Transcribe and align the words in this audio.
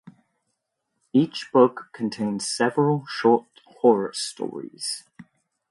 Each 1.13 1.47
book 1.53 1.89
contains 1.93 2.47
several 2.49 3.05
short 3.05 3.45
horror 3.67 4.13
stories. 4.15 5.03